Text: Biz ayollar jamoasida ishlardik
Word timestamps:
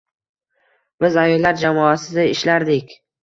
Biz 1.03 1.17
ayollar 1.25 1.61
jamoasida 1.65 2.27
ishlardik 2.33 2.97